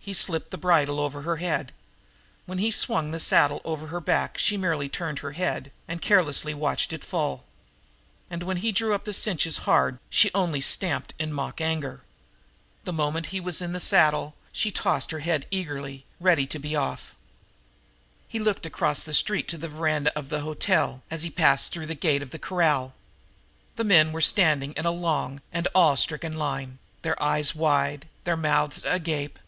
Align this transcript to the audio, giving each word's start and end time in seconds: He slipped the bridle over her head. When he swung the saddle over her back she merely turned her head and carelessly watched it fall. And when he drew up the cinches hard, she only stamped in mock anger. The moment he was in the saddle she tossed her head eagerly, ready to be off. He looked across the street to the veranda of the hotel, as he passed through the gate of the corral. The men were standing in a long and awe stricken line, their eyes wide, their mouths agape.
He 0.00 0.14
slipped 0.14 0.50
the 0.50 0.56
bridle 0.56 1.00
over 1.00 1.20
her 1.20 1.36
head. 1.36 1.70
When 2.46 2.56
he 2.56 2.70
swung 2.70 3.10
the 3.10 3.20
saddle 3.20 3.60
over 3.62 3.88
her 3.88 4.00
back 4.00 4.38
she 4.38 4.56
merely 4.56 4.88
turned 4.88 5.18
her 5.18 5.32
head 5.32 5.70
and 5.86 6.00
carelessly 6.00 6.54
watched 6.54 6.94
it 6.94 7.04
fall. 7.04 7.44
And 8.30 8.42
when 8.42 8.56
he 8.64 8.72
drew 8.72 8.94
up 8.94 9.04
the 9.04 9.12
cinches 9.12 9.58
hard, 9.68 9.98
she 10.08 10.30
only 10.34 10.62
stamped 10.62 11.12
in 11.18 11.30
mock 11.34 11.60
anger. 11.60 12.00
The 12.84 12.92
moment 12.94 13.26
he 13.36 13.38
was 13.40 13.60
in 13.60 13.72
the 13.74 13.80
saddle 13.80 14.34
she 14.50 14.70
tossed 14.70 15.10
her 15.10 15.18
head 15.18 15.44
eagerly, 15.50 16.06
ready 16.20 16.46
to 16.46 16.58
be 16.58 16.74
off. 16.74 17.14
He 18.26 18.38
looked 18.38 18.64
across 18.64 19.04
the 19.04 19.12
street 19.12 19.46
to 19.48 19.58
the 19.58 19.68
veranda 19.68 20.10
of 20.16 20.30
the 20.30 20.40
hotel, 20.40 21.02
as 21.10 21.22
he 21.22 21.28
passed 21.28 21.70
through 21.70 21.84
the 21.84 21.94
gate 21.94 22.22
of 22.22 22.30
the 22.30 22.38
corral. 22.38 22.94
The 23.76 23.84
men 23.84 24.12
were 24.12 24.22
standing 24.22 24.72
in 24.72 24.86
a 24.86 24.90
long 24.90 25.42
and 25.52 25.68
awe 25.74 25.96
stricken 25.96 26.38
line, 26.38 26.78
their 27.02 27.22
eyes 27.22 27.54
wide, 27.54 28.08
their 28.24 28.38
mouths 28.38 28.82
agape. 28.86 29.38